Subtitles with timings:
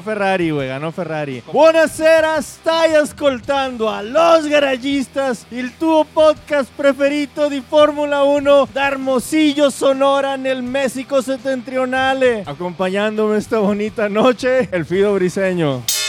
[0.00, 1.42] Ferrari, güey, ganó Ferrari.
[1.52, 9.70] Buonasera, stai ascoltando a Los Garallistas, il tuo podcast preferito di Fórmula 1 da Hermosillo,
[9.70, 12.42] Sonora, nel México settentrionale.
[12.46, 15.99] Acompañándome esta bonita noche, el Fido Briseño.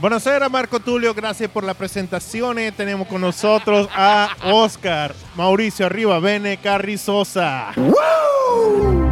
[0.00, 2.58] Buonasera Marco Tulio, gracias por la presentación.
[2.58, 7.72] Eh, Tenemos con nosotros a Oscar, Mauricio Arriba, Bene Carrizosa.
[7.74, 9.07] Ya,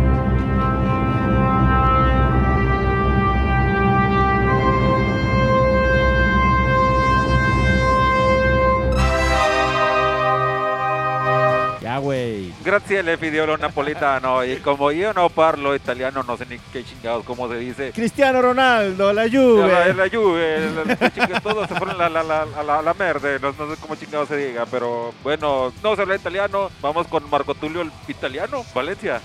[12.66, 17.24] Grazie le figliolo napolitano y como yo no parlo italiano no sé ni qué chingados
[17.24, 17.92] cómo se dice.
[17.94, 19.94] Cristiano Ronaldo, la La, Juve.
[19.94, 23.38] la Juve, la- la chinga- todos se fueron a la, la, la, la, la merde,
[23.40, 27.30] no, no sé cómo chingados se diga, pero bueno, no se habla italiano, vamos con
[27.30, 29.20] Marco Tulio el italiano, Valencia.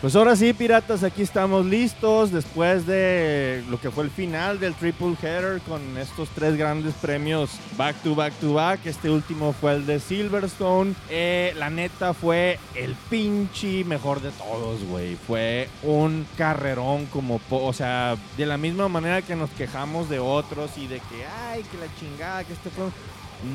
[0.00, 4.72] Pues ahora sí, piratas, aquí estamos listos después de lo que fue el final del
[4.74, 8.78] Triple Header con estos tres grandes premios back to back to back.
[8.84, 10.94] Este último fue el de Silverstone.
[11.10, 15.16] Eh, la neta fue el pinche mejor de todos, güey.
[15.16, 20.78] Fue un carrerón como, o sea, de la misma manera que nos quejamos de otros
[20.78, 22.84] y de que, ay, que la chingada, que este fue...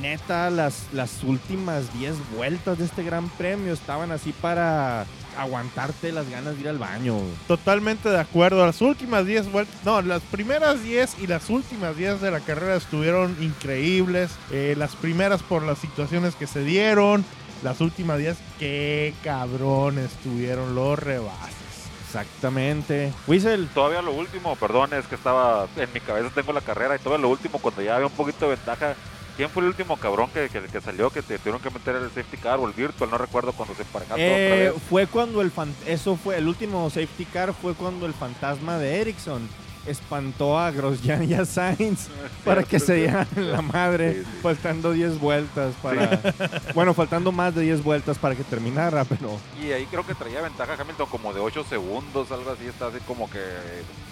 [0.02, 5.06] Neta, las, las últimas 10 vueltas de este gran premio estaban así para
[5.38, 7.20] aguantarte las ganas de ir al baño.
[7.48, 8.66] Totalmente de acuerdo.
[8.66, 12.76] Las últimas 10 vueltas, no, las primeras 10 y las últimas 10 de la carrera
[12.76, 14.32] estuvieron increíbles.
[14.52, 17.26] Eh, las primeras por las situaciones que se dieron.
[17.64, 21.64] Las últimas 10, qué cabrón estuvieron los rebases.
[22.06, 23.12] Exactamente.
[23.26, 27.00] Whistle, Todavía lo último, perdón, es que estaba en mi cabeza tengo la carrera y
[27.00, 28.96] todavía lo último cuando ya había un poquito de ventaja.
[29.36, 32.10] ¿Quién fue el último cabrón que, que, que salió que te tuvieron que meter el
[32.10, 33.10] safety car o el virtual?
[33.10, 37.26] No recuerdo cuando se emparejaron eh, fue cuando el fan- eso fue el último safety
[37.26, 39.50] car fue cuando el fantasma de Ericsson
[39.86, 42.08] espantó a Grosjean y a Sainz
[42.46, 44.40] para que se dieran la madre Sí, sí.
[44.42, 46.22] faltando 10 vueltas para
[46.74, 50.42] bueno faltando más de 10 vueltas para que terminara pero Y ahí creo que traía
[50.42, 53.40] ventaja Hamilton como de 8 segundos, algo así, está así como que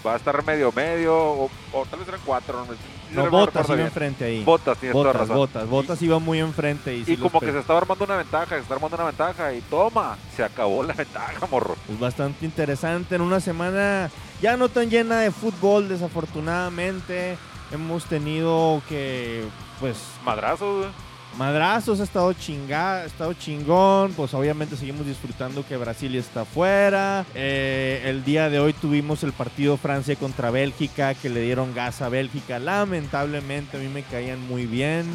[0.05, 2.65] va a estar medio medio, o, o tal vez eran 4.
[2.65, 2.73] No,
[3.13, 5.35] no botas iba enfrente ahí Botas, tienes toda razón.
[5.35, 8.75] botas botas iba muy enfrente y, como que se estaba armando una ventaja, se está
[8.75, 11.75] armando una ventaja y toma, se acabó la ventaja, morro.
[11.89, 14.09] Es bastante interesante en una semana
[14.41, 17.37] ya no tan llena de fútbol, desafortunadamente.
[17.71, 19.45] Hemos tenido que,
[19.79, 20.89] pues, Madrazo, güey.
[21.37, 24.13] Madrazos, ha estado chingada, ha estado chingón.
[24.13, 27.25] Pues obviamente seguimos disfrutando que Brasil está fuera.
[27.35, 32.01] Eh, el día de hoy tuvimos el partido Francia contra Bélgica, que le dieron gas
[32.01, 32.59] a Bélgica.
[32.59, 35.05] Lamentablemente a mí me caían muy bien.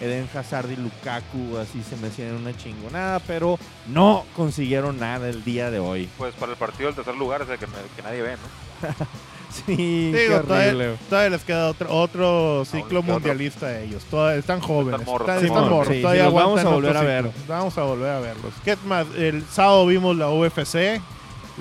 [0.00, 5.44] Eden Hazard y Lukaku así se me hacían una chingonada, pero no consiguieron nada el
[5.44, 6.08] día de hoy.
[6.16, 8.88] Pues para el partido del tercer lugar, ese que, me- que nadie ve, ¿no?
[9.66, 14.04] Sí, Digo, todavía, todavía les queda otro, otro ciclo mundialista a ellos.
[14.04, 15.04] Todavía están jóvenes.
[15.06, 15.88] morros, están, morros.
[15.94, 17.30] Sí, todavía sí, los vamos a volver a ver.
[17.48, 18.52] Vamos a volver a verlos.
[18.64, 19.06] ¿Qué más?
[19.16, 21.00] El sábado vimos la UFC.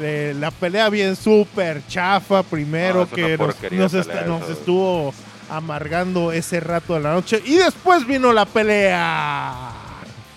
[0.02, 4.26] Eh, la pelea bien súper chafa primero Ah, que nos, porquería nos de est- pelea
[4.28, 4.52] nos esa.
[4.54, 5.14] estuvo
[5.50, 7.42] amargando ese rato de la noche.
[7.46, 9.72] Y después vino la pelea.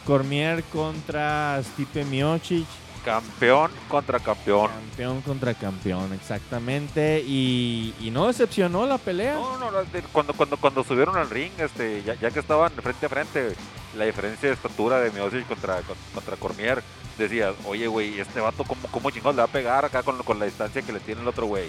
[0.07, 2.67] Cormier contra Stipe Miocic.
[3.05, 4.71] Campeón contra campeón.
[4.71, 7.23] Campeón contra campeón, exactamente.
[7.27, 9.35] Y, y no decepcionó la pelea.
[9.35, 9.71] No, no,
[10.13, 13.55] cuando, cuando, cuando subieron al ring, este, ya, ya que estaban frente a frente,
[13.97, 16.83] la diferencia de estatura de Miocic contra, con- contra Cormier,
[17.19, 20.39] decías, oye, güey, este vato, ¿cómo, cómo chingados le va a pegar acá con, con
[20.39, 21.69] la distancia que le tiene el otro güey?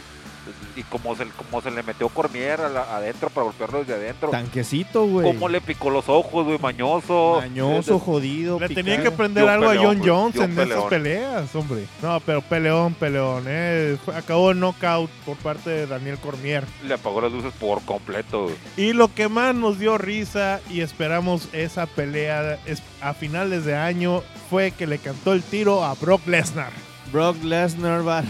[0.76, 4.30] Y como se, como se le metió Cormier a la- adentro para golpearlo desde adentro,
[4.30, 5.28] Tanquecito, güey.
[5.34, 7.38] cómo le picó los ojos, güey, mañoso.
[7.40, 8.60] Mañoso, jodido.
[8.60, 8.84] Le picado.
[8.86, 10.02] tenían que prender Yo algo a John.
[10.04, 11.86] Jones en esas peleas, hombre.
[12.02, 13.44] No, pero peleón, peleón.
[13.48, 13.98] Eh.
[14.16, 16.64] Acabó en knockout por parte de Daniel Cormier.
[16.84, 18.56] Le apagó las luces por completo, güey.
[18.78, 22.58] Y lo que más nos dio risa y esperamos esa pelea
[23.02, 26.72] a finales de año fue que le cantó el tiro a Brock Lesnar.
[27.14, 28.24] Brock Lesnar va,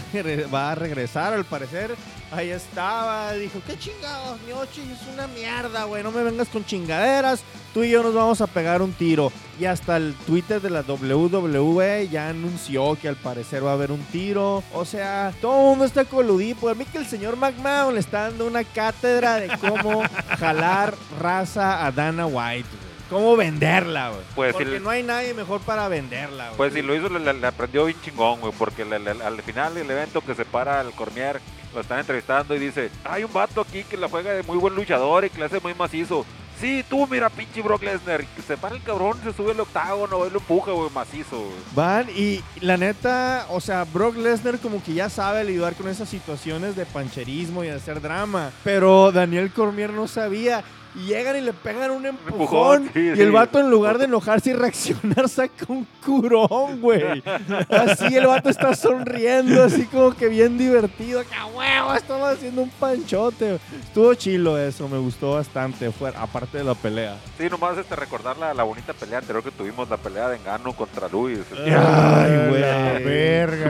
[0.70, 1.96] a regresar, al parecer.
[2.30, 7.40] Ahí estaba, dijo, qué chingados, Miocic es una mierda, güey, no me vengas con chingaderas.
[7.72, 9.32] Tú y yo nos vamos a pegar un tiro.
[9.58, 13.90] Y hasta el Twitter de la WWE ya anunció que al parecer va a haber
[13.90, 14.62] un tiro.
[14.74, 16.58] O sea, todo el mundo está coludido.
[16.58, 20.02] Por mí que el señor McMahon le está dando una cátedra de cómo
[20.38, 22.83] jalar raza a Dana White.
[23.14, 24.20] Cómo venderla, güey.
[24.34, 26.56] Pues, porque no hay nadie mejor para venderla, güey.
[26.56, 29.90] Pues si lo hizo, le, aprendió bien chingón, güey, porque le- le- al final del
[29.90, 31.40] evento que se para el Cormier,
[31.74, 34.74] lo están entrevistando y dice, hay un vato aquí que la juega de muy buen
[34.74, 36.24] luchador y que le hace muy macizo.
[36.60, 40.30] Sí, tú mira, pinche Brock Lesnar, se para el cabrón, se sube el octágono, y
[40.30, 41.52] lo empuja, güey, macizo, güey.
[41.74, 46.08] Van y la neta, o sea, Brock Lesnar como que ya sabe lidiar con esas
[46.08, 48.50] situaciones de pancherismo y de hacer drama.
[48.62, 50.62] Pero Daniel Cormier no sabía.
[50.94, 52.84] Y llegan y le pegan un empujón.
[52.84, 57.22] empujón, sí, y el vato en lugar de enojarse y reaccionar saca un curón, güey.
[57.68, 61.22] Así el vato está sonriendo, así como que bien divertido.
[61.22, 61.94] ¡Qué huevo!
[61.94, 63.58] Estamos haciendo un panchote.
[63.82, 67.16] Estuvo chilo eso, me gustó bastante, fuera, aparte de la pelea.
[67.38, 70.72] Sí, nomás este, recordar la, la bonita pelea anterior que tuvimos, la pelea de Engano
[70.74, 71.40] contra Luis.
[71.56, 71.72] Ay,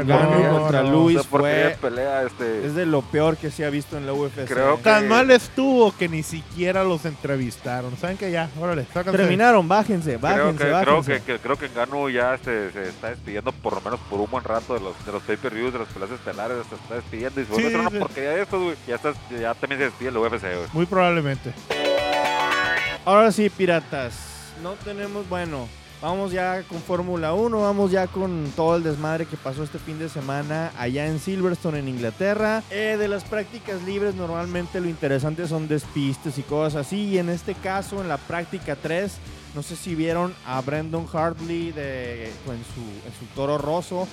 [0.04, 0.16] güey.
[0.18, 0.90] La verga, Gano no, contra no.
[0.90, 2.66] Luis fue- pelea, este...
[2.66, 4.44] Es de lo peor que se ha visto en la UFC.
[4.46, 7.96] Creo que- Tan mal estuvo que ni siquiera los entrevistaron.
[7.96, 8.48] ¿Saben que ya?
[8.60, 8.86] Órale.
[8.92, 11.12] Terminaron, bájense, Creo bájense, que, creo bájense.
[11.12, 11.68] que, que- creo que
[12.12, 15.12] ya este, se está despidiendo por lo menos por un buen rato de los, de
[15.12, 17.92] los pay-per-views, de las peleas estelares, se está despidiendo y si vuelve Sí, a hacer
[17.92, 17.98] sí.
[17.98, 20.68] porquería de estos, güey, ya, estás- ya también se despide el UFC, güey.
[20.72, 21.52] Muy probablemente.
[23.04, 24.14] Ahora sí, piratas.
[24.62, 25.68] No tenemos, bueno,
[26.04, 29.98] vamos ya con Fórmula 1, vamos ya con todo el desmadre que pasó este fin
[29.98, 32.62] de semana allá en Silverstone, en Inglaterra.
[32.70, 37.08] Eh, de las prácticas libres, normalmente lo interesante son despistes y cosas así.
[37.08, 39.12] Y en este caso, en la práctica 3,
[39.54, 44.06] no sé si vieron a Brandon Hartley de, en, su, en su toro roso.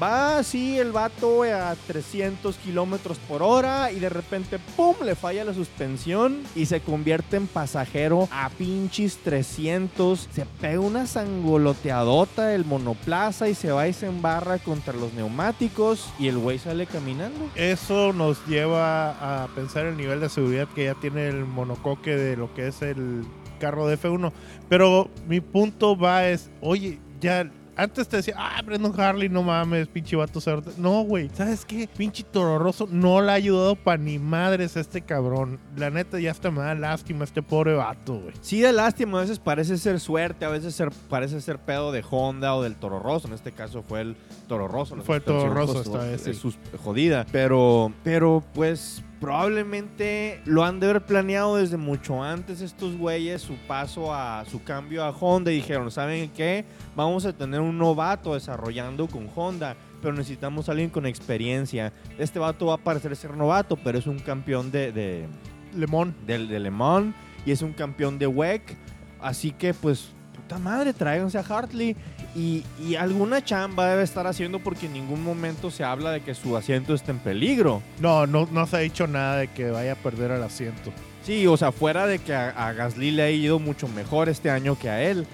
[0.00, 4.94] Va así el vato a 300 kilómetros por hora y de repente, ¡pum!
[5.02, 10.28] le falla la suspensión y se convierte en pasajero a pinches 300.
[10.30, 16.10] Se pega una sangoloteadota del monoplaza y se va y se embarra contra los neumáticos
[16.18, 17.48] y el güey sale caminando.
[17.54, 22.36] Eso nos lleva a pensar el nivel de seguridad que ya tiene el monocoque de
[22.36, 23.24] lo que es el
[23.58, 24.30] carro de F1.
[24.68, 29.88] Pero mi punto va es, oye, ya antes te decía, ah, Brandon Harley, no mames,
[29.88, 30.40] pinche vato.
[30.40, 30.72] cerdo".
[30.78, 31.88] No, güey, ¿sabes qué?
[31.96, 35.58] Pinche tororoso no le ha ayudado para ni madres a este cabrón.
[35.76, 38.34] La neta ya hasta me da lástima este pobre vato, güey.
[38.40, 42.04] Sí, de lástima, a veces parece ser suerte, a veces ser, parece ser pedo de
[42.08, 43.28] Honda o del Toro Rosso.
[43.28, 44.16] En este caso fue el
[44.48, 44.96] Toro Rosso.
[44.96, 46.30] la Fue el suspensión, Toro Rosso pues, esta vez, sí.
[46.30, 47.26] es sus- jodida.
[47.32, 53.54] Pero, pero pues probablemente lo han de haber planeado desde mucho antes estos güeyes, su
[53.66, 55.50] paso a su cambio a Honda.
[55.52, 56.64] Y dijeron, ¿saben qué?
[56.94, 59.76] Vamos a tener un novato desarrollando con Honda.
[60.02, 61.92] Pero necesitamos a alguien con experiencia.
[62.18, 65.26] Este vato va a parecer ser novato, pero es un campeón de- de,
[65.72, 67.14] de Le Mans
[67.44, 68.76] y es un campeón de WEC.
[69.20, 70.10] Así que, pues,
[70.46, 71.96] puta madre, tráiganse a Hartley.
[72.36, 76.34] Y, y alguna chamba debe estar haciendo porque en ningún momento se habla de que
[76.34, 77.82] su asiento esté en peligro.
[77.98, 80.92] No, no, no se ha dicho nada de que vaya a perder el asiento.
[81.24, 84.50] Sí, o sea, fuera de que a, a Gasly le ha ido mucho mejor este
[84.50, 85.26] año que a él.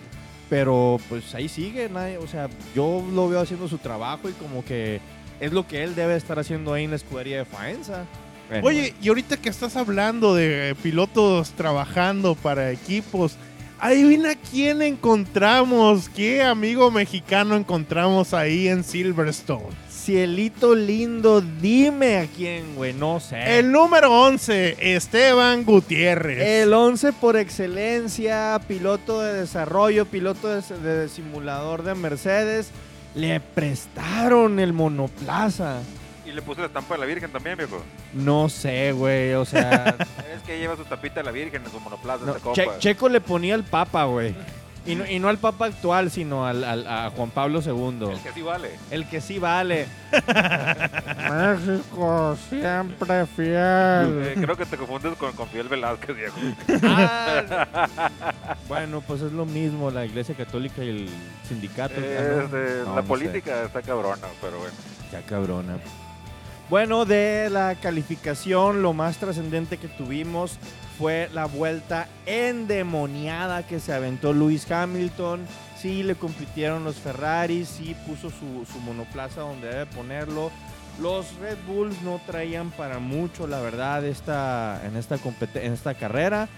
[0.49, 4.64] Pero pues ahí sigue, nadie- o sea, yo lo veo haciendo su trabajo y como
[4.64, 5.00] que
[5.41, 8.05] es lo que él debe estar haciendo ahí en la escudería de Faenza.
[8.50, 13.37] Bueno, Oye, y ahorita que estás hablando de pilotos trabajando para equipos,
[13.82, 19.67] adivina quién encontramos, qué amigo mexicano encontramos ahí en Silverstone.
[19.90, 23.58] Cielito lindo, dime a quién, güey, no sé.
[23.58, 26.40] El número 11, Esteban Gutiérrez.
[26.40, 32.71] El 11 por excelencia, piloto de desarrollo, piloto de, de simulador de Mercedes.
[33.16, 35.80] Le prestaron el monoplaza.
[36.33, 37.83] Y le puso la estampa de la Virgen también, viejo.
[38.15, 39.95] No sé, güey, o sea...
[40.35, 42.55] Es que lleva su tapita de la Virgen en su monoplaza, no, esta copa.
[42.55, 44.35] Che- Checo le ponía el papa, güey.
[44.85, 48.11] Y no, y no al papa actual, sino al, al- a Juan Pablo II.
[48.11, 48.71] El que sí vale.
[48.91, 49.87] El que sí vale.
[51.31, 53.55] México siempre fiel.
[53.57, 56.37] Eh, creo que te confundes con, con Fidel Velázquez, viejo.
[56.83, 57.79] Ah,
[58.69, 61.09] bueno, pues es lo mismo la Iglesia Católica y el
[61.49, 61.95] sindicato.
[61.99, 62.59] Eh, ¿no?
[62.89, 64.75] No, la no política está cabrona, pero bueno.
[65.12, 65.77] Ya cabrona.
[66.71, 70.59] Bueno, de la calificación, lo más trascendente que tuvimos
[70.99, 75.47] fue la vuelta endemoniada que se aventó Lewis Hamilton.
[75.76, 80.50] Sí, le compitieron los Ferraris, sí puso su, monoplaza donde debe ponerlo.
[81.00, 85.19] Los Red Bulls no traían para mucho, la verdad, esta, en, esta
[85.54, 86.49] en esta carrera.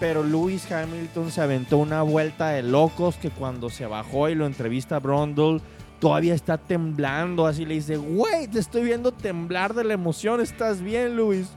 [0.00, 4.46] Pero Lewis Hamilton se aventó una vuelta de locos que cuando se bajó y lo
[4.46, 5.60] entrevista Brundle,
[6.04, 7.46] todavía está temblando.
[7.46, 10.42] Así le dice, güey, te estoy viendo temblar de la emoción.
[10.42, 11.48] ¿Estás bien, Luis?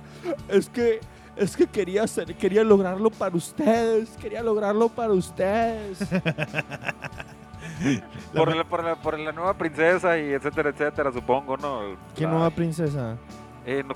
[0.48, 1.01] Es que,
[1.36, 4.12] es que quería, hacer, quería lograrlo para ustedes.
[4.22, 6.00] Quería lograrlo para ustedes.
[8.34, 11.82] Por la, por, la, por la nueva princesa y etcétera, etcétera, supongo, ¿no?
[12.16, 13.18] ¿Qué nueva princesa?
[13.66, 13.94] eh, no,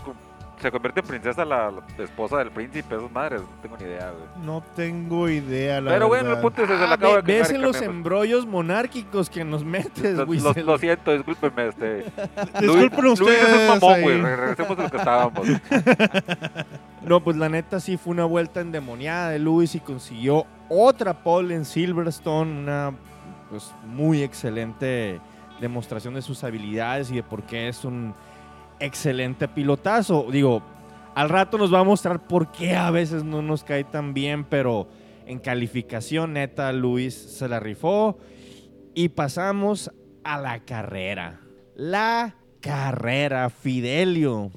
[0.61, 4.11] se convierte en princesa la, la esposa del príncipe, esas madres, no tengo ni idea,
[4.11, 4.45] güey.
[4.45, 7.21] No tengo idea, la Pero bueno, el punto es que se la Ah, acabo ve-
[7.21, 10.39] de ves en los embrollos monárquicos que nos metes, güey.
[10.39, 12.05] lo- siento, discúlpenme, este.
[12.59, 14.21] Disculpen Luis, Luis es un ustedes mamón, güey.
[14.21, 15.47] Regresemos a lo que estábamos.
[17.03, 21.55] No, pues la neta sí fue una vuelta endemoniada de Lewis y consiguió otra pole
[21.55, 22.91] en Silverstone, una
[23.49, 25.19] pues muy excelente
[25.59, 28.13] demostración de sus habilidades y de por qué es un
[28.81, 30.27] excelente pilotazo.
[30.31, 30.61] Digo,
[31.15, 34.43] al rato nos va a mostrar por qué a veces no nos cae tan bien,
[34.43, 34.87] pero
[35.25, 38.17] en calificación neta Luis se la rifó
[38.93, 39.91] y pasamos
[40.23, 41.39] a la carrera.
[41.75, 44.51] La carrera, Fidelio.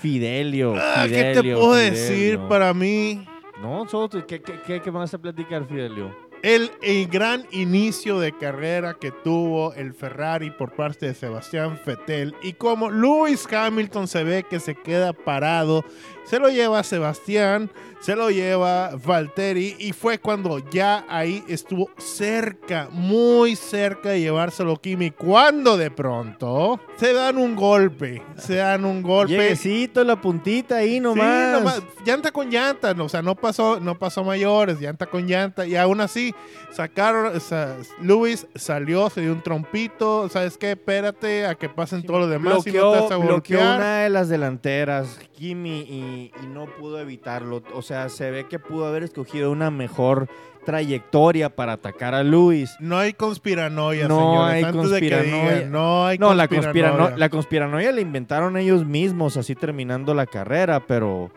[0.00, 1.90] Fidelio, Ah, ¿Qué te puedo Fidelio.
[1.92, 3.24] decir para mí?
[3.60, 6.12] No, solo ¿qué, qué, qué, qué me vas a platicar, Fidelio?
[6.42, 12.34] El, el gran inicio de carrera que tuvo el Ferrari por parte de Sebastián Vettel
[12.42, 15.84] y como Lewis Hamilton se ve que se queda parado,
[16.24, 17.70] se lo lleva Sebastián,
[18.00, 24.76] se lo lleva Valtteri y fue cuando ya ahí estuvo cerca, muy cerca de llevárselo
[24.80, 29.32] Kimi, cuando de pronto se dan un golpe, se dan un golpe.
[29.34, 31.82] Lleguecito, la puntita ahí Sí, nomás.
[32.04, 36.00] llanta con llanta, o sea, no pasó, no pasó mayores, llanta con llanta, y aún
[36.00, 36.31] así
[36.70, 40.72] sacaron, o sea, Lewis salió, se dio un trompito, ¿sabes qué?
[40.72, 43.98] Espérate a que pasen todos los demás y no te bloqueó, vas a bloqueó una
[43.98, 47.62] de las delanteras, Kimi, y, y no pudo evitarlo.
[47.74, 50.28] O sea, se ve que pudo haber escogido una mejor
[50.64, 52.74] trayectoria para atacar a Luis.
[52.78, 55.54] No hay conspiranoia, No señores, hay antes de que conspiranoia.
[55.56, 56.98] digan, no hay No, la, conspiranoia.
[56.98, 61.30] conspirano la conspiranoia la inventaron ellos mismos, así terminando la carrera, pero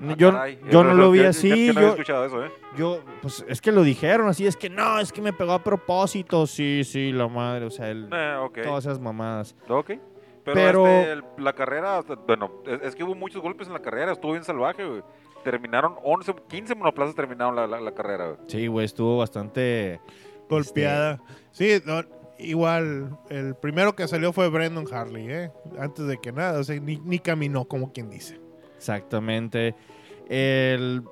[0.00, 0.58] Ah, yo, caray.
[0.70, 1.48] yo no lo vi así.
[1.48, 2.50] ya no había Yo, escuchado eso, ¿eh?
[2.76, 5.62] yo, pues es que lo dijeron así, es que no, es que me pegó a
[5.64, 6.46] propósito.
[6.46, 8.58] Sí, sí, la madre, o sea, el- Eh, ok.
[8.62, 9.56] todas esas mamadas.
[9.68, 9.86] Ok.
[10.44, 13.80] Pero, Pero- este, el- la carrera, bueno, es, es que hubo muchos golpes en la
[13.82, 15.02] carrera, estuvo bien salvaje, güey.
[15.44, 18.38] Terminaron 11, 15 monoplazas terminaron la, la, la carrera, güey.
[18.48, 20.00] Sí, güey, estuvo bastante.
[20.48, 21.20] golpeada.
[21.52, 22.02] Sí, no,
[22.38, 25.50] igual, el primero que salió fue Brendan Harley, ¿eh?
[25.78, 28.40] Antes de que nada, o sea, ni, ni caminó, como quien dice.
[28.78, 29.74] Exactamente.
[30.28, 31.02] El.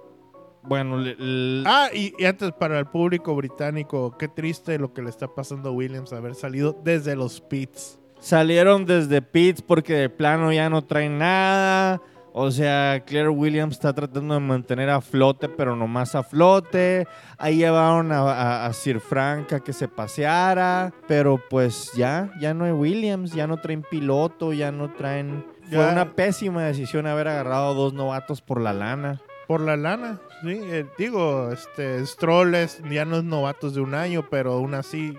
[0.62, 5.11] Bueno, el- Ah, y, y antes para el público británico, qué triste lo que le
[5.11, 7.99] está pasando a Williams haber salido desde los pits.
[8.18, 12.00] salieron desde pits porque de plano ya no traen nada.
[12.38, 17.06] O sea, Claire Williams está tratando de mantener a flote, pero nomás a flote.
[17.38, 20.92] Ahí llevaron a, a- a Sir Frank a que se paseara.
[21.06, 25.46] Pero pues ya, ya no hay Williams, ya no traen piloto, ya no traen.
[25.70, 29.20] Fue una pésima decisión haber agarrado a dos novatos por la lana.
[29.46, 30.58] Por la lana, sí.
[30.62, 35.16] eh, digo, este, Stroll es- ya no es novatos de un año, pero aún así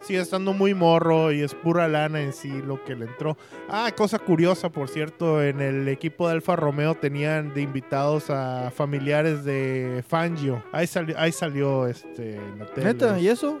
[0.00, 3.36] sigue estando muy morro y es pura lana en sí lo que le entró.
[3.68, 8.72] Ah, cosa curiosa, por cierto, en el equipo de Alfa Romeo tenían de invitados a
[8.74, 10.60] familiares de Fangio.
[10.72, 12.86] Ahí salió, ahí salió este, en la tele.
[12.86, 13.60] Neta, ¿y eso?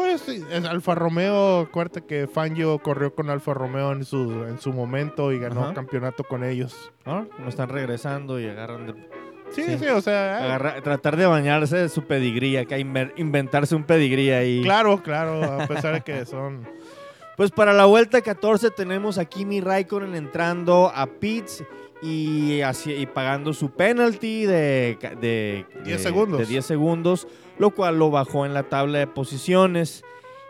[0.00, 4.72] Pues es Alfa Romeo, acuérdate que Fangio corrió con Alfa Romeo en su, en su
[4.72, 5.74] momento y ganó Ajá.
[5.74, 6.90] campeonato con ellos.
[7.04, 7.28] ¿No?
[7.38, 8.94] No están regresando y agarran de
[9.50, 9.78] Sí, Sí.
[9.78, 13.84] sí, o sea, ah, Agarra- tratar de bañarse de su pedigrí, acá inver- inventarse un
[13.84, 14.62] pedigrí ahí.
[14.62, 16.66] claro, claro, a pesar de que son...
[17.36, 21.64] Pues para la vuelta 14 tenemos a Kimi Raikkonen entrando a pits
[22.02, 26.38] y, y pagando su penalty de, de, 10 de- segundos.
[26.40, 27.26] de 10 segundos,
[27.60, 30.02] lo cual lo bajó en la tabla de posiciones.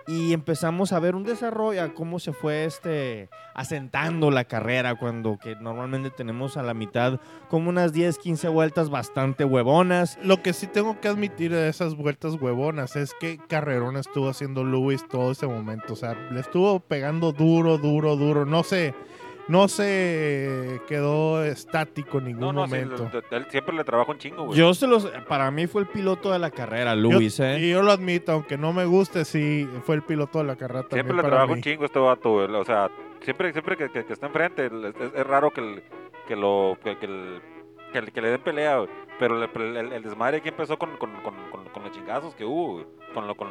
[0.07, 5.37] Y empezamos a ver un desarrollo, a cómo se fue este, asentando la carrera, cuando
[5.37, 10.19] que normalmente tenemos a la mitad como unas 10, 15 vueltas bastante huevonas.
[10.23, 14.65] Lo que sí tengo que admitir de esas vueltas huevonas es que carrerón estuvo haciendo
[14.65, 15.93] Lewis todo ese momento.
[15.95, 18.47] O sea, le estuvo pegando duro, duro, duro.
[18.47, 18.95] No sé,
[19.51, 23.11] no se quedó estático en ningún No, no, sí, momento.
[23.31, 24.59] él siempre le trabaja un chingo, güey.
[24.59, 27.59] Yo se los, para mí fue el piloto de la carrera, Luis, Yo- ¿eh?
[27.61, 30.83] Y yo lo admito, aunque no me guste, sí, fue el piloto de la carrera
[30.83, 31.59] también Siempre le para trabaja mí.
[31.59, 32.47] un chingo este vato, güey.
[32.55, 32.91] O sea,
[33.23, 34.73] siempre, siempre que, que- que está enfrente, es,
[35.15, 35.83] es raro que, el-
[36.29, 37.43] que lo que, que el-
[37.93, 38.89] que le- que le den pelea, güey.
[39.19, 42.35] Pero le- el, el- el desmadre aquí empezó con, con, con, con, con los chingazos
[42.37, 42.87] que hubo, güey.
[43.13, 43.49] Con lo, con,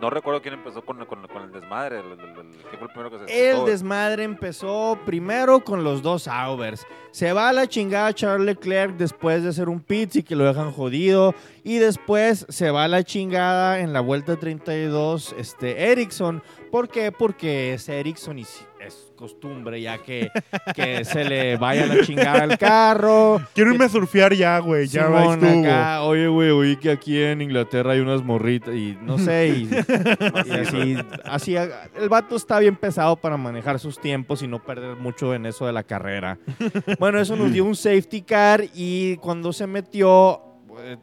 [0.00, 2.00] no recuerdo quién empezó con, con, con el desmadre.
[2.00, 2.34] El, el- el-
[2.68, 6.86] ¿Quién fue el primero que se El desmadre empezó primero con los dos Aubers.
[7.12, 10.44] Se va a la chingada Charles Leclerc después de hacer un pits y que lo
[10.44, 11.34] dejan jodido.
[11.62, 16.42] Y después se va a la chingada en la vuelta 32 este, Ericsson
[16.74, 17.12] ¿Por qué?
[17.12, 20.28] Porque es Ericsson y es costumbre ya que,
[20.74, 23.40] que se le vaya la chingada al carro.
[23.54, 24.88] Quiero irme a surfear ya, güey.
[24.88, 29.18] Ya Simón acá, oye, güey, oí que aquí en Inglaterra hay unas morritas y no
[29.18, 29.70] sé, y,
[30.46, 34.96] y así, así, el vato está bien pesado para manejar sus tiempos y no perder
[34.96, 36.40] mucho en eso de la carrera.
[36.98, 40.42] Bueno, eso nos dio un safety car y cuando se metió,
[40.80, 40.96] eh,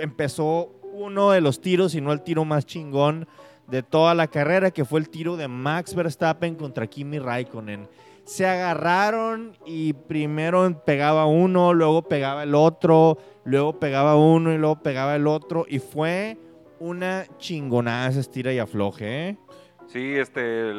[0.00, 3.28] empezó uno de los tiros, y no el tiro más chingón
[3.72, 7.88] de toda la carrera, que fue el tiro de Max Verstappen contra Kimi Raikkonen.
[8.24, 14.82] Se agarraron y primero pegaba uno, luego pegaba el otro, luego pegaba uno y luego
[14.82, 15.64] pegaba el otro.
[15.66, 16.36] Y fue
[16.80, 19.38] una chingonada ese estira y afloje, ¿eh?
[19.86, 20.70] Sí, este,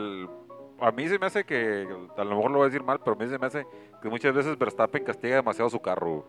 [0.80, 3.16] a mí se me hace que, a lo mejor lo voy a decir mal, pero
[3.16, 3.66] a mí se me hace
[4.04, 6.28] que muchas veces Verstappen castiga demasiado su carro.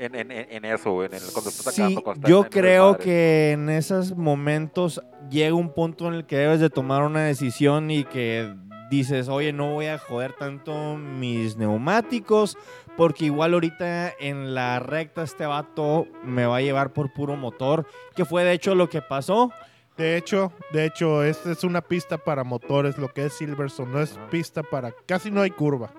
[0.00, 2.26] En, en, en, en eso, en el, cuando está Sí, atacando.
[2.26, 7.02] yo creo que en esos momentos llega un punto en el que debes de tomar
[7.02, 8.52] una decisión y que
[8.90, 12.56] dices, oye, no voy a joder tanto mis neumáticos
[12.96, 17.86] porque igual ahorita en la recta este vato me va a llevar por puro motor,
[18.16, 19.52] que fue de hecho lo que pasó.
[19.98, 23.92] De hecho, de hecho, esta es una pista para motores, lo que es Silverstone.
[23.92, 24.94] No es pista para...
[25.04, 25.92] Casi no hay curva.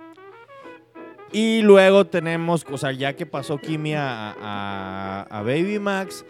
[1.32, 6.26] Y luego tenemos, o sea, ya que pasó Kimi a, Baby Max,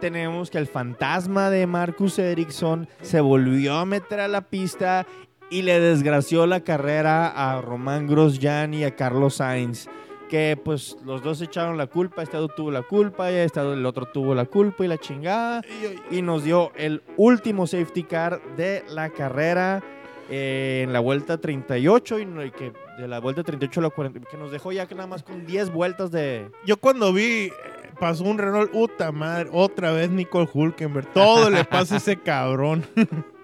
[0.00, 5.06] tenemos que el fantasma de Marcus Ericsson se volvió a meter a la pista
[5.50, 9.88] y le desgració la carrera a Román Grosjean y a Carlos Sainz.
[10.30, 14.06] Que pues los dos echaron la culpa, este tuvo la culpa, y este el otro
[14.06, 15.62] tuvo la culpa y la chingada.
[16.10, 19.84] Y nos dio el último safety car de la carrera
[20.28, 23.90] eh, en la vuelta 38 y no- y que de la vuelta 38 a la
[23.90, 26.50] 40, que nos dejó ya que nada más con 10 vueltas de...
[26.64, 27.52] Yo cuando vi, eh,
[28.00, 31.12] pasó un Renault, puta madre, otra vez Nicole Hulkenberg.
[31.12, 32.84] Todo le pasa a ese cabrón.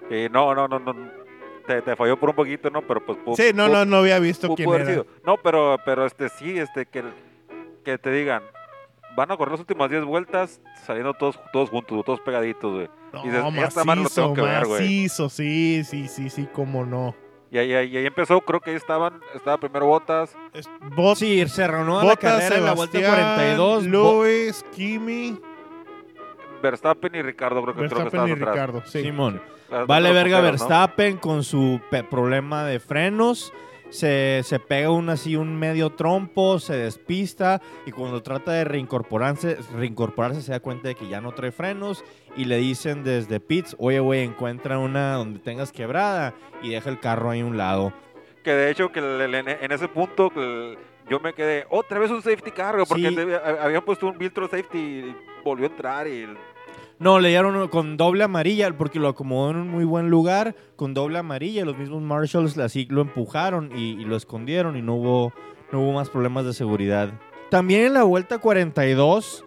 [0.09, 0.95] Eh, no, no, no, no.
[1.67, 2.81] Te, te falló por un poquito, ¿no?
[2.81, 3.17] Pero pues...
[3.19, 4.85] pu- Sí, no, pu- no, no había visto pu- quién era.
[4.85, 5.05] sido.
[5.25, 7.03] No, pero, pero este sí, este, que,
[7.85, 8.43] que te digan,
[9.15, 12.89] van a correr las últimas 10 vueltas saliendo todos, todos juntos, todos pegaditos, güey.
[13.23, 14.81] Y dices, No, esta madre lo macizo, tengo que ver, güey.
[14.81, 17.15] macizo, sí, sí, sí, sí, cómo no.
[17.53, 21.47] Y ahí, ahí- ahí empezó, creo que ahí estaban, estaba primero Botas, Es- Bot- Sí,
[21.47, 23.83] se reanudó la carrera en la vuelta Sebastián, 42.
[23.91, 25.39] Bo- Lewis, Kimi,
[26.61, 28.55] Verstappen y Ricardo, creo que, creo que Verstappen estaban y atrás.
[28.55, 28.81] Ricardo.
[28.85, 29.01] Sí.
[29.03, 29.41] Simón.
[29.87, 30.39] Vale verga.
[30.41, 33.51] Verstappen con su problema de frenos.
[33.93, 39.57] Se, se pega un así un medio trompo, se despista y cuando trata de reincorporarse,
[39.75, 42.03] reincorporarse se da cuenta de que ya no trae frenos
[42.35, 46.99] y le dicen desde pits, oye güey, encuentra una donde tengas quebrada y deja el
[46.99, 47.93] carro ahí a un lado.
[48.43, 50.31] Que de hecho, que en, ese punto
[51.07, 53.17] yo me quedé, otra vez un safety car, güey, porque Sí.
[53.61, 56.27] habían puesto un filtro safety y volvió a entrar y...
[57.03, 60.93] No, le dieron con doble amarilla porque lo acomodó en un muy buen lugar con
[60.93, 61.65] doble amarilla.
[61.65, 65.33] Los mismos Marshalls así lo empujaron y, y lo escondieron y no hubo,
[65.73, 67.11] no hubo más problemas de seguridad.
[67.49, 69.43] También en la vuelta 42,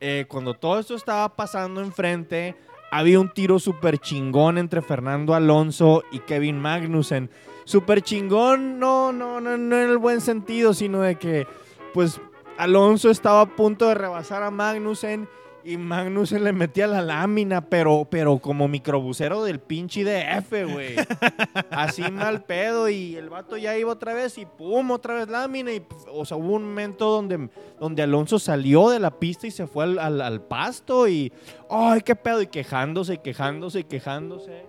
[0.00, 2.54] eh, cuando todo esto estaba pasando enfrente,
[2.92, 7.28] había un tiro súper chingón entre Fernando Alonso y Kevin Magnussen.
[7.64, 11.48] Súper chingón, no, no, no, no en el buen sentido, sino de que,
[11.92, 12.20] pues,
[12.56, 15.28] Alonso estaba a punto de rebasar a Magnussen
[15.64, 20.94] y Magnussen le metía la lámina, pero, pero como microbusero del pinche DF, güey.
[21.70, 25.72] Así mal pedo y el vato ya iba otra vez y pum, otra vez lámina.
[25.72, 29.66] Y, o sea, hubo un momento donde, donde Alonso salió de la pista y se
[29.66, 31.32] fue al, al- al pasto y,
[31.68, 34.66] ay, qué pedo, y quejándose, y quejándose, y quejándose.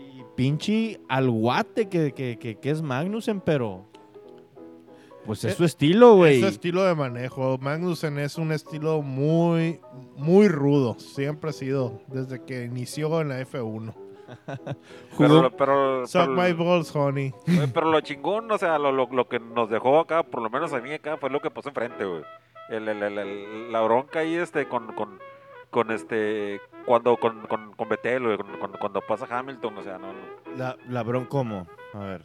[0.00, 3.86] Y pinche al guate que, que, que, que es Magnussen, pero...
[5.26, 6.36] Pues es Eh, su estilo, güey.
[6.36, 7.58] Es su estilo de manejo.
[7.58, 9.80] Magnussen es un estilo muy,
[10.16, 10.94] muy rudo.
[10.98, 13.94] Siempre ha sido, desde que inició en la F1.
[15.16, 17.32] Jugó- Pero, pero, Suck pero- my balls, honey.
[17.46, 20.50] Güey, Pero lo chingón, o sea, lo, lo, lo que nos dejó acá, por lo
[20.50, 22.22] menos a mí acá, fue lo que pasó enfrente, güey.
[22.68, 25.18] El, el- el- el- la bronca ahí, este, con, con,
[25.70, 30.08] con este, cuando, con, con, con Vettel, güey, con- cuando pasa Hamilton, o sea, no,
[30.12, 30.56] no.
[30.56, 31.66] La, la bron, ¿cómo?
[31.94, 32.22] A ver.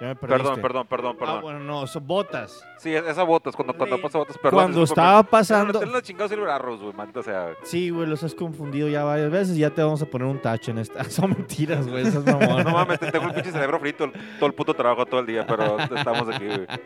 [0.00, 0.42] Ya me perdiste.
[0.42, 1.36] Perdón, perdón, perdón, perdón.
[1.38, 2.64] Ah, bueno, no, son botas.
[2.78, 4.58] Sí, es- esa botas, cuando, cuando pasa botas, perdón.
[4.60, 5.78] Cuando estaba pasando...
[5.78, 7.52] Tengo los chingados Silver Arrows, güey, maldita sea.
[7.64, 9.56] Sí, güey, los has confundido ya varias veces.
[9.58, 11.04] Ya te vamos a poner un tacho en esta.
[11.10, 12.06] Son mentiras, güey.
[12.06, 12.64] Esas mamón.
[12.64, 15.78] No mames, tengo el pinche cerebro frito todo el puto trabajo todo el día, pero
[15.78, 16.66] estamos aquí, güey.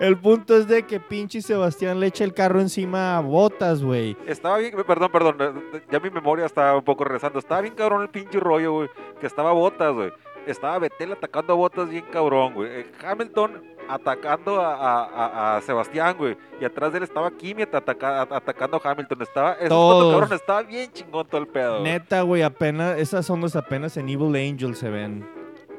[0.00, 4.16] El punto es de que pinche Sebastián le echa el carro encima a botas, güey.
[4.26, 7.38] Estaba bien, perdón, perdón, ya mi memoria está un poco rezando.
[7.38, 8.88] Estaba bien cabrón el pinche rollo, güey.
[9.20, 10.10] Que estaba botas, güey.
[10.46, 12.70] Estaba Betel atacando a botas bien cabrón, güey.
[12.70, 16.36] Eh, Hamilton atacando a, a- a- a Sebastián, güey.
[16.60, 19.22] Y atrás de él estaba Kimi ataca- atacando a Hamilton.
[19.22, 20.12] Estaba, esos Todos.
[20.12, 21.82] cabrones, estaba bien chingón todo el pedo.
[21.82, 25.28] Neta, güey, apenas, esas ondas apenas en Evil Angel se ven.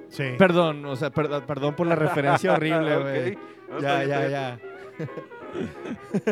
[0.10, 0.36] Sí.
[0.38, 3.38] Perdón, o sea, perdón, perdón por la referencia horrible, güey.
[3.69, 4.60] No, está Ya, ya, ya.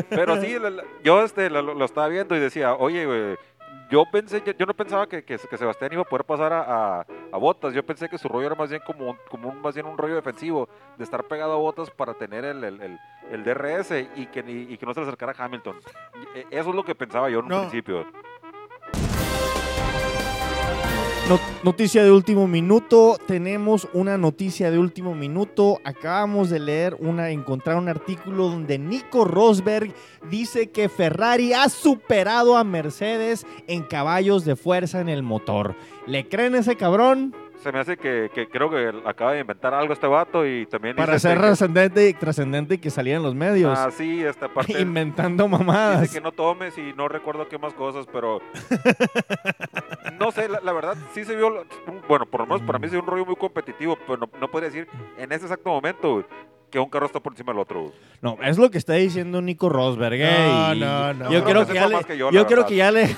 [0.09, 3.37] Pero sí, la- la- yo este, lo, lo estaba viendo y decía, oye, güey,
[3.89, 6.61] yo pensé, yo, yo no pensaba que, que, que Sebastián iba a poder pasar a,
[6.99, 7.73] a, a Botas.
[7.73, 9.97] Yo pensé que su rollo era más bien como, un- como un, más bien un
[9.97, 12.99] rollo defensivo, de estar pegado a Botas para tener el, el, el,
[13.31, 15.77] el DRS y que, ni- y que no se le acercara a Hamilton.
[16.35, 18.05] Y, eh, Eso es lo que pensaba yo en un principio.
[21.29, 23.17] No- noticia de último minuto.
[23.27, 25.79] Tenemos una noticia de último minuto.
[25.83, 29.93] Acabamos de leer una, encontrar un artículo donde Nico Rosberg
[30.31, 35.75] dice que Ferrari ha superado a Mercedes en caballos de fuerza en el motor.
[36.07, 37.35] ¿Le creen ese cabrón?
[37.61, 40.95] Se me hace que, que creo que acaba de inventar algo este vato y también...
[40.95, 43.77] Para ser que- trascendente y trascendente y que saliera en los medios.
[43.77, 44.79] Ah, sí, esta parte...
[44.79, 46.01] inventando mamadas.
[46.01, 48.39] Dice que no tomes y no recuerdo qué más cosas, pero
[50.19, 51.65] no sé, la, la verdad sí se vio,
[52.07, 54.47] bueno, por lo menos para mí se vio un rollo muy competitivo, pero no, no
[54.49, 56.23] podría decir en ese exacto momento
[56.69, 57.91] que un carro está por encima del otro.
[58.21, 60.15] No, es lo que está diciendo Nico Rosberg.
[60.19, 60.47] ¿eh?
[60.51, 61.31] No, Y no, no.
[61.31, 63.15] Yo No creo que que ya le, que yo, creo que ya le,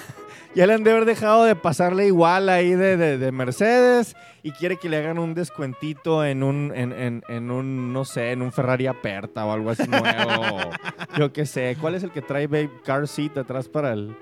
[0.55, 4.51] ya le han de haber dejado de pasarle igual ahí de, de- de Mercedes y
[4.51, 8.41] quiere que le hagan un descuentito en un, en, en- en un, no sé, en
[8.41, 10.01] un Ferrari Aperta o algo así nuevo.
[11.17, 11.77] yo qué sé.
[11.79, 14.15] ¿Cuál es el que trae babe, car seat atrás para el,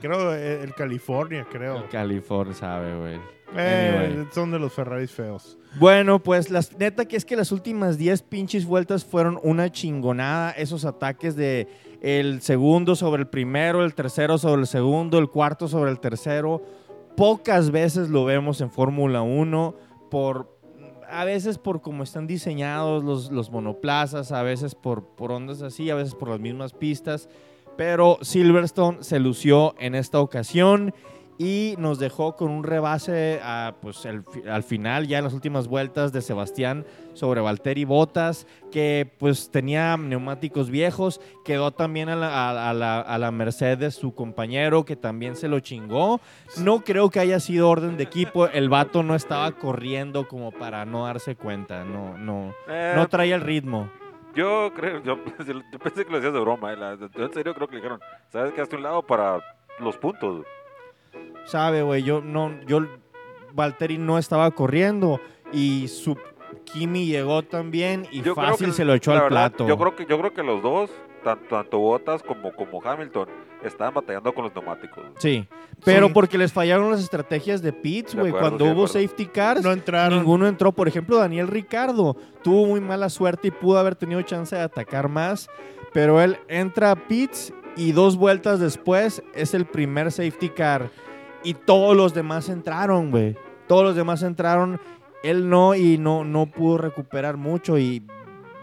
[0.00, 1.76] Creo eh, el California, creo.
[1.78, 3.18] el California, sabe, güey?
[3.54, 4.28] Eh, Anyway.
[4.32, 5.58] Son de los Ferraris feos.
[5.78, 10.50] Bueno, pues las neta que es que las últimas 10 pinches vueltas fueron una chingonada.
[10.52, 11.68] Esos ataques de
[12.00, 16.62] el segundo sobre el primero, el tercero sobre el segundo, el cuarto sobre el tercero.
[17.16, 19.74] Pocas veces lo vemos en Fórmula 1
[20.10, 20.56] por
[21.08, 25.88] a veces por cómo están diseñados los, los monoplazas, a veces por, por ondas así,
[25.90, 27.28] a veces por las mismas pistas.
[27.76, 30.94] Pero Silverstone se lució en esta ocasión
[31.38, 35.68] y nos dejó con un rebase a, pues, el al final, ya en las últimas
[35.68, 42.28] vueltas de Sebastián sobre Valtteri Bottas, que pues tenía neumáticos viejos, quedó también a la,
[42.28, 46.20] a- a la- a la merced de su compañero, que también se lo chingó.
[46.58, 50.84] No creo que haya sido orden de equipo, el vato no estaba corriendo como para
[50.86, 53.90] no darse cuenta, no, no, Eh, no traía el ritmo.
[54.34, 55.18] yo creo, yo,
[55.72, 56.76] yo pensé que lo decías de broma, eh,
[57.16, 58.60] yo en serio creo que le dijeron, ¿sabes qué?
[58.62, 59.38] Hazte un lado para
[59.80, 60.44] los puntos.
[61.16, 61.32] Güey".
[61.46, 62.80] Sabe, güey, yo no, yo,
[63.54, 65.20] Valtteri no estaba corriendo
[65.52, 66.16] y su
[66.64, 69.68] Kimi llegó también y Yo fácil que, se lo echó la al verdad, plato.
[69.68, 70.90] Yo creo que yo creo que los dos,
[71.22, 73.28] tanto, tanto Bottas como, como Hamilton,
[73.62, 75.04] estaban batallando con los neumáticos.
[75.18, 75.46] Sí,
[75.84, 76.12] pero Sí.
[76.12, 78.32] porque les fallaron las estrategias de pits, güey.
[78.32, 80.18] Cuando sí, hubo safety cars, No entraron.
[80.18, 80.72] ninguno entró.
[80.72, 85.08] Por ejemplo, Daniel Ricardo tuvo muy mala suerte y pudo haber tenido chance de atacar
[85.08, 85.48] más,
[85.92, 90.90] pero él entra a pits y dos vueltas después es el primer safety car
[91.46, 93.36] y todos los demás entraron, güey.
[93.68, 94.80] Todos los demás entraron,
[95.22, 98.02] él no y no, no pudo recuperar mucho y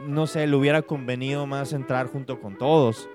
[0.06, 3.10] no sé, le hubiera convenido más entrar junto con todos.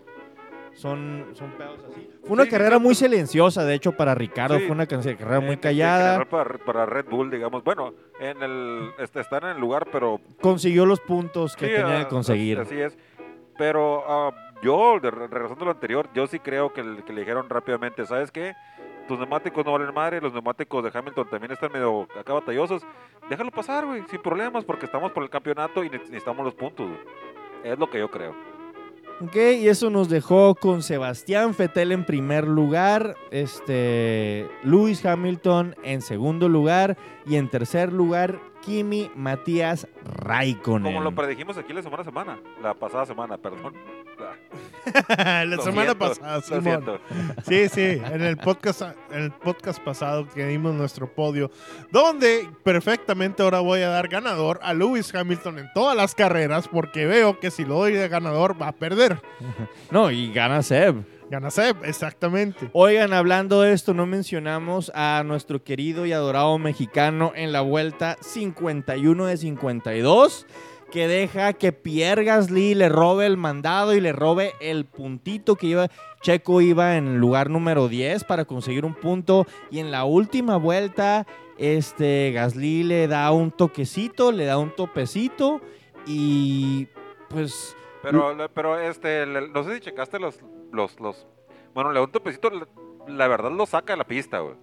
[0.73, 2.09] Son, son pedos así.
[2.23, 4.59] Fue una Sí, carrera muy silenciosa, de hecho, para Ricardo.
[4.59, 4.65] Sí.
[4.65, 6.25] Fue una carrera muy callada.
[6.25, 7.65] para, para Red Bull, digamos.
[7.65, 11.99] Bueno, en el, este, están en el lugar, pero Consiguió los puntos que Sí, tenía
[11.99, 12.61] ah, que conseguir.
[12.61, 12.97] Así es.
[13.59, 14.31] Pero ah,
[14.63, 18.55] yo, regresando a lo anterior, yo sí creo que, que le dijeron rápidamente, ¿sabes qué?
[19.09, 22.83] Tus neumáticos no valen madre, los neumáticos de Hamilton también están medio acá batallosos.
[23.31, 26.87] Déjalo pasar, güey, sin problemas, porque estamos por el campeonato y ne- necesitamos los puntos.
[26.89, 27.01] güey.
[27.73, 28.35] Es lo que yo creo.
[29.21, 36.03] Ok, y eso nos dejó con Sebastián Fettel en primer lugar, este, Lewis Hamilton en
[36.03, 40.93] segundo lugar y en tercer lugar Kimi Matías Raikkonen.
[40.93, 43.73] Como lo predijimos aquí la semana semana, la pasada semana, perdón.
[45.19, 47.01] La lo semana siento, pasada, Simón.
[47.47, 51.51] Sí, sí, en el podcast, en el podcast pasado que dimos nuestro podio,
[51.91, 57.07] donde perfectamente ahora voy a dar ganador a Lewis Hamilton en todas las carreras, porque
[57.07, 59.21] veo que si lo doy de ganador va a perder.
[59.91, 61.05] No, y gana Seb.
[61.31, 62.71] Gana Seb, exactamente.
[62.73, 68.17] Oigan, hablando de esto, no mencionamos a nuestro querido y adorado mexicano en la vuelta
[68.21, 70.47] 51 de 52,
[70.91, 75.67] que deja que Pierre Gasly le robe el mandado y le robe el puntito que
[75.69, 75.89] iba.
[76.23, 81.27] Checo iba en lugar número 10 para conseguir un punto y en la última vuelta
[81.59, 85.61] este Gasly le da un toquecito, le da un topecito
[86.07, 86.89] y
[87.29, 90.41] pues Pero, pero este, no sé si checaste los,
[90.73, 91.27] los, los,
[91.75, 92.67] bueno, le da un topecito, la,
[93.07, 94.57] la verdad lo saca de la pista, güey.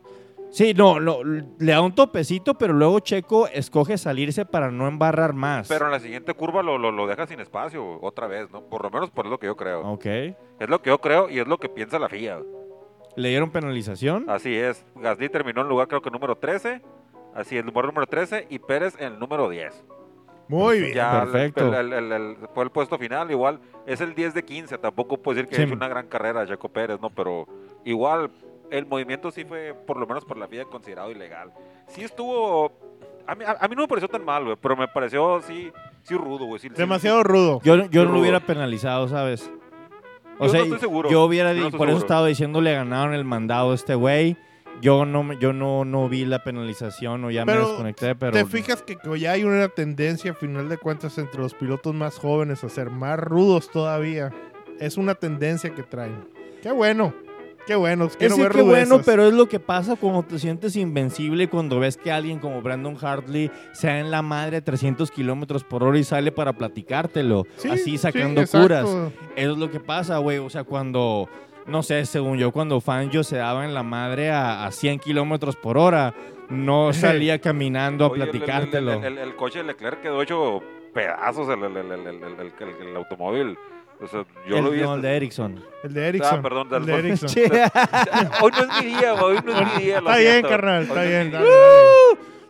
[0.50, 5.34] Sí, no, no, le da un topecito, pero luego Checo escoge salirse para no embarrar
[5.34, 5.68] más.
[5.68, 8.62] Pero en la siguiente curva lo, lo, lo deja sin espacio otra vez, ¿no?
[8.70, 9.82] Por lo menos por lo que yo creo.
[9.82, 10.06] Ok.
[10.06, 12.40] Es lo que yo creo y es lo que piensa la FIA.
[13.18, 14.30] ¿Le dieron penalización?
[14.30, 14.86] Así es.
[14.96, 16.82] Gasly terminó en lugar creo que número 13.
[17.34, 19.84] Así es, lugar número 13 y Pérez en el número 10.
[20.48, 20.94] Muy bien.
[20.94, 21.74] Ya el- perfecto.
[21.78, 24.78] el- el- el- fue el puesto final, igual es el 10 de 15.
[24.78, 25.64] Tampoco puedo decir que Sí.
[25.64, 27.10] hecho una gran carrera Checo Pérez, ¿no?
[27.10, 27.48] Pero
[27.84, 28.30] igual
[28.72, 31.52] el movimiento sí fue, por lo menos por la FIA, considerado ilegal.
[31.88, 32.72] Sí estuvo.
[33.28, 35.72] A mí, a, a mí no me pareció tan mal, güey, pero me pareció sí,
[36.04, 36.60] sí rudo, güey.
[36.60, 37.60] sí- sí- Demasiado rudo.
[37.64, 39.52] Yo, yo no Yo- lo hubiera penalizado, ¿sabes?
[40.38, 41.10] O Yo sea, no estoy seguro.
[41.10, 41.98] yo hubiera, no por eso seguro.
[41.98, 44.38] estaba diciendo le ganaron el mandado a este güey.
[44.82, 48.34] Yo no, me- yo no, no vi la penalización o ya me Pero, desconecté, pero...
[48.34, 51.96] Te fijas que que ya hay una tendencia, a final de cuentas, entre los pilotos
[51.96, 54.34] más jóvenes a ser más rudos todavía.
[54.78, 56.28] Es una tendencia que traen.
[56.62, 57.14] Qué bueno.
[57.66, 58.06] Qué bueno.
[58.06, 61.50] Es Quiero decir, ver que bueno, pero es lo que pasa cuando te sientes invencible
[61.50, 65.84] cuando ves que alguien como Brandon Hartley sea en la madre a 300 kilómetros por
[65.84, 68.86] hora y sale para platicártelo, Sí, así sí, sacando curas.
[68.86, 70.38] Eso es lo que pasa, güey.
[70.38, 71.28] O sea, cuando,
[71.66, 75.56] no sé, según yo, cuando Fangio se daba en la madre a, a 100 kilómetros
[75.56, 76.14] por hora,
[76.50, 78.94] no salía caminando a Oye, el- el- platicártelo.
[78.94, 80.62] El, el- el coche de Leclerc quedó hecho
[80.94, 83.58] pedazos el, el- el- el- el- el- el- el automóvil.
[84.02, 84.82] O sea, yo el, lo vi.
[84.82, 85.64] no, el de Ericsson.
[85.84, 86.40] El de Ericsson.
[86.40, 87.30] Ah, perdón, el de Ericsson.
[88.42, 89.98] Hoy no es mi día, güey, hoy no es mi día.
[90.00, 90.50] Está bien, siento.
[90.50, 90.78] carnal.
[90.78, 91.32] Hoy Está no es bien.
[91.32, 91.40] día.
[91.40, 91.50] dale.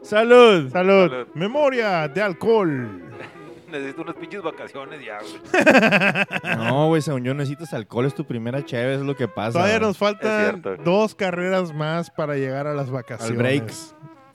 [0.01, 0.69] ¡Salud!
[0.71, 0.71] Salud.
[0.71, 1.27] Salud.
[1.33, 3.01] Memoria de alcohol.
[3.71, 6.55] Necesito unas pinches vacaciones ya, güey.
[6.57, 9.53] No, güey, según yo necesitas alcohol, es tu primera cheve, es lo que pasa.
[9.53, 9.87] Todavía güey.
[9.89, 13.31] nos faltan dos carreras más para llegar a las vacaciones.
[13.31, 13.71] Al break.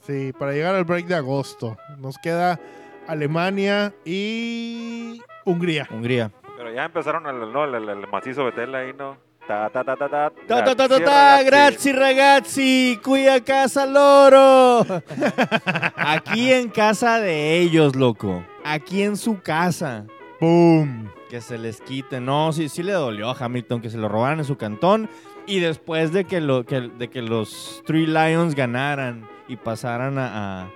[0.00, 1.76] Sí, para llegar al break de agosto.
[1.98, 2.58] Nos queda
[3.06, 5.86] Alemania y Hungría.
[5.90, 6.30] Hungría.
[6.74, 9.16] Ya empezaron el, no, el, el- el macizo Betel ahí, ¿no?
[9.46, 10.32] Ta, ta, ta, ta, ta.
[10.46, 11.44] Ta ta ta ta ta, ragazzi.
[11.46, 14.84] grazie ragazzi, qui a casa loro.
[15.96, 18.44] Aquí en casa de ellos, loco.
[18.64, 20.06] Aquí en su casa.
[20.40, 21.10] ¡Boom!
[21.28, 22.20] Que se les quite.
[22.20, 25.08] No, sí, sí le dolió a Hamilton que se lo robaran en su cantón.
[25.46, 30.62] Y después de que, lo, que- de que los Three Lions ganaran y pasaran a-
[30.62, 30.70] a-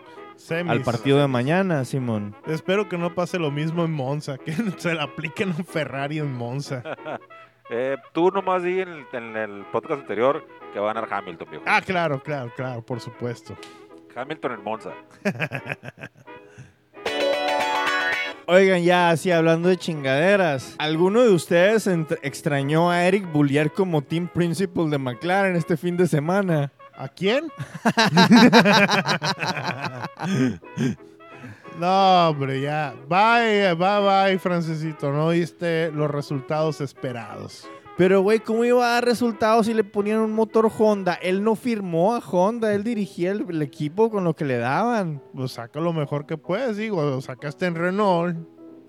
[0.44, 0.70] Semis.
[0.70, 2.36] al partido de mañana, Simón.
[2.46, 6.18] Espero que no pase lo mismo en Monza, que se le apliquen a un Ferrari
[6.18, 6.82] en Monza.
[7.70, 11.48] Eh, tú nomás di en el, en el podcast anterior que va a ganar Hamilton,
[11.50, 11.64] viejo.
[11.66, 13.56] Ah, claro, claro, claro, por supuesto.
[14.14, 14.92] Hamilton en Monza.
[18.46, 21.88] Oigan, ya así hablando de chingaderas, ¿alguno de ustedes
[22.20, 26.70] extrañó a Eric Boulier como team principal de McLaren este fin de semana?
[26.96, 27.48] ¿A quién?
[31.78, 32.94] no, hombre, ya.
[33.08, 35.12] Bye, bye, bye, Francesito.
[35.12, 37.68] No viste los resultados esperados.
[37.96, 41.14] Pero, güey, ¿cómo iba a dar resultados si le ponían un motor Honda?
[41.14, 45.22] Él no firmó a Honda, él dirigía el, el equipo con lo que le daban.
[45.32, 47.02] Pues saca lo mejor que puedes, digo.
[47.02, 48.36] Lo sacaste en Renault.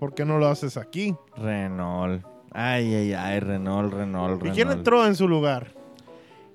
[0.00, 1.14] ¿Por qué no lo haces aquí?
[1.36, 2.24] Renault.
[2.52, 4.54] Ay, ay, ay, Renault, Renault, ¿Y Renault.
[4.54, 5.72] quién entró en su lugar?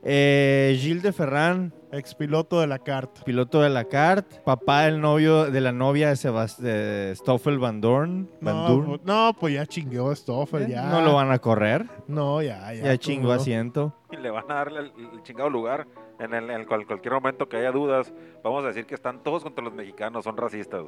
[0.04, 3.22] Eh, Gilles de Ferran, Expiloto de la carta.
[3.24, 7.82] piloto de la CART, papá del novio, de la novia de, Sebast de Stoffel Van
[7.82, 8.30] Dorn.
[8.42, 8.86] Van No, Dorn.
[8.88, 10.86] pues, no, pues ya chingueó Stoffel, Eh, ya.
[10.90, 11.86] No lo van a correr.
[12.08, 12.84] No, ya, ya.
[12.84, 13.42] Ya chingó tú, no.
[13.42, 13.94] asiento.
[14.12, 15.86] Y le van a darle el, el chingado lugar
[16.20, 18.14] en, el, en cual- cualquier momento que haya dudas.
[18.44, 20.84] Vamos a decir que están todos contra los mexicanos, son racistas.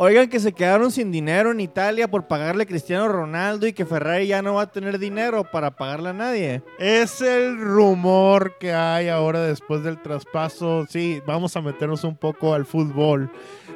[0.00, 3.84] Oigan que se quedaron sin dinero en Italia por pagarle a Cristiano Ronaldo y que
[3.84, 6.62] Ferrari ya no va a tener dinero para pagarle a nadie.
[6.78, 10.86] Es el rumor que hay ahora después del traspaso.
[10.88, 13.28] Sí, vamos a meternos un poco al fútbol.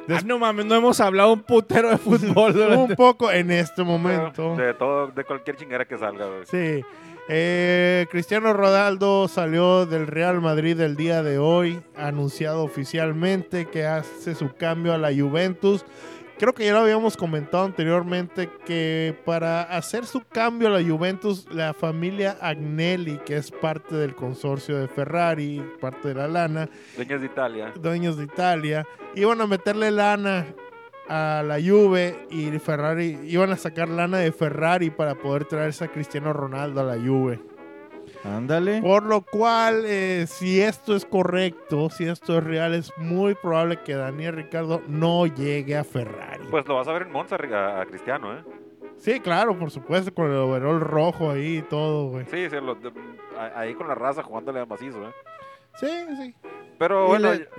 [0.07, 2.55] Des- Ah, no mames, no hemos hablado un putero de fútbol.
[2.77, 4.55] un poco en este momento.
[4.55, 6.25] De todo, de cualquier chingera que salga.
[6.25, 6.45] güey.
[6.45, 6.85] Sí.
[7.29, 14.35] Eh, Cristiano Ronaldo salió del Real Madrid el día de hoy, anunciado oficialmente que hace
[14.35, 15.85] su cambio a la Juventus.
[16.43, 21.47] Creo que ya lo habíamos comentado anteriormente que para hacer su cambio a la Juventus,
[21.49, 27.21] la familia Agnelli, que es parte del consorcio de Ferrari, parte de la lana, Dueñas
[27.21, 27.73] de Italia.
[27.79, 30.47] dueños de Italia, iban a meterle lana
[31.07, 35.93] a la Juve y Ferrari iban a sacar lana de Ferrari para poder traerse a
[35.93, 37.39] Cristiano Ronaldo a la Juve.
[38.23, 38.81] Ándale.
[38.81, 43.77] Por lo cual, eh, si esto es correcto, si esto es real, es muy probable
[43.83, 46.45] que Daniel Ricardo no llegue a Ferrari.
[46.49, 48.43] Pues lo vas a ver en Monza a, a Cristiano, ¿eh?
[48.97, 52.25] sí, claro, por supuesto, con el overall rojo ahí y todo, güey.
[52.27, 52.93] Sí, sí, lo- de-
[53.37, 55.11] a- ahí con la raza jugándole a macizo, ¿eh?
[55.75, 55.87] Sí,
[56.21, 56.35] sí.
[56.77, 57.49] Pero Y bueno, le-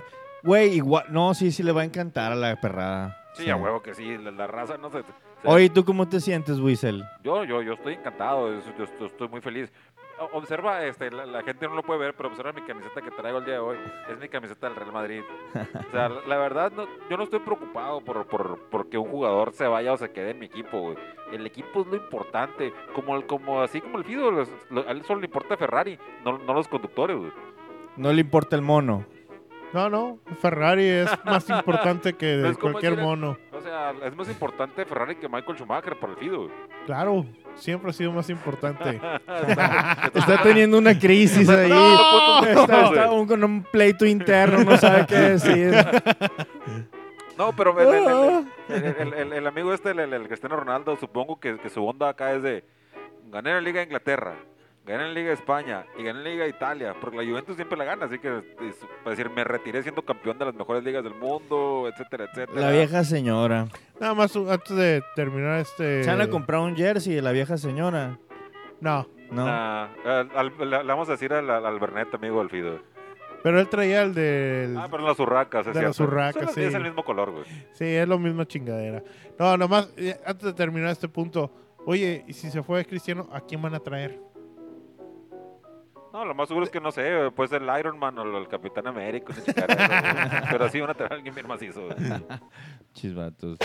[0.43, 1.05] Güey, igual.
[1.09, 3.17] No, sí, sí le va a encantar a la perrada.
[3.33, 5.01] sí, a huevo que sí, la, la raza no sé.
[5.03, 7.03] se- Oye, ¿tú cómo te sientes, Wiesel?
[7.23, 9.71] Yo, yo, yo estoy encantado, yo, estoy muy feliz.
[10.33, 13.39] Observa, este, la, la gente no lo puede ver, pero observa mi camiseta que traigo
[13.39, 13.77] el día de hoy.
[14.09, 15.21] Es mi camiseta del Real Madrid.
[15.53, 19.09] O sea, la, la verdad, no, yo no estoy preocupado por, por, por que un
[19.09, 20.97] jugador se vaya o se quede en mi equipo, güey.
[21.31, 22.73] El equipo es lo importante.
[22.93, 24.49] Como, el- como así como el Fido, los-
[24.87, 27.31] a él solo le importa Ferrari, no, no los conductores, güey.
[27.97, 29.05] No le importa el mono.
[29.73, 33.37] No, no, Ferrari es más importante que Es como cualquier decir- mono.
[33.65, 36.49] Sea, es más importante Ferrari que Michael Schumacher para el Fido.
[36.85, 37.25] Claro,
[37.55, 39.01] siempre ha sido más importante.
[40.13, 41.69] Está teniendo una crisis ahí.
[41.69, 45.73] No, está, está aún con un pleito interno, no sabe qué decir.
[47.37, 51.37] No, pero el, el- el- el- el- el- el amigo este, el, Cristiano Ronaldo, supongo
[51.37, 52.63] que, que su onda acá es de
[53.29, 54.35] gané la Liga de Inglaterra,
[54.85, 57.77] gané la Liga de España y gané la Liga de Italia, porque la Juventus siempre
[57.77, 61.03] la gana, así que es, para decir, me retiré siendo campeón de las mejores ligas
[61.03, 62.61] del mundo, etcétera, etcétera.
[62.61, 63.67] La vieja señora.
[63.99, 66.03] Nada más uh, antes de terminar este.
[66.03, 68.19] Se van a comprar un jersey de la vieja señora.
[68.81, 69.45] No, ¿No?
[69.47, 72.79] Ah, al- al- le, vamos a decir al, al, Bernet, amigo del Fido.
[73.41, 74.77] pero él traía el del.
[74.77, 76.61] Ah, pero las urracas, es De las urracas, sí.
[76.61, 77.45] Es el mismo color, güey.
[77.73, 79.01] Sí, es lo mismo chingadera.
[79.39, 81.51] No, nomás, eh, antes de terminar este punto.
[81.87, 84.19] Oye, y si se fue Cristiano, ¿a quién van a traer?
[86.15, 88.47] No, lo más seguro es que no sé, puede ser el Iron Man o el
[88.47, 89.33] Capitán América,
[90.49, 91.87] pero sí van a traer a alguien bien macizo.
[91.87, 91.97] güey.
[92.93, 93.59] Chisbatos.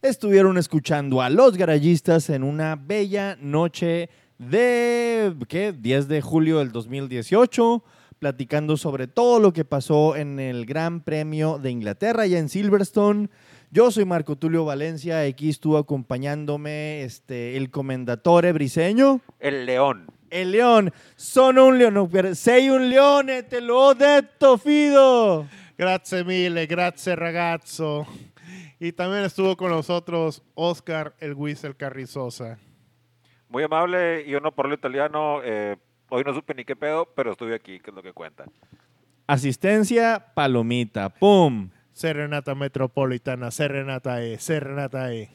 [0.00, 5.72] Estuvieron escuchando a los garayistas en una bella noche de, ¿qué?
[5.72, 7.82] 10 de julio del 2018,
[8.20, 13.30] platicando sobre todo lo que pasó en el Gran Premio de Inglaterra, ya en Silverstone.
[13.72, 19.20] Yo soy Marco Tulio Valencia, aquí estuvo acompañándome este, el comendatore briseño.
[19.40, 20.19] El León.
[20.30, 25.46] El león, sono un leone, sei un leone, te lo ho detto, Fido.
[25.76, 28.06] Grazie mille, grazie ragazzo.
[28.78, 32.58] Y también estuvo con nosotros Oscar el Whistle Carrizosa.
[33.48, 35.40] Muy amable y yo no parlo italiano.
[35.42, 35.76] eh,
[36.08, 38.44] hoy no supe ni qué pedo, pero estuve aquí, que es lo que cuenta.
[39.26, 41.70] Asistencia, palomita, pum.
[41.92, 45.28] Serenata Metropolitana, Serenata E, Serenata E.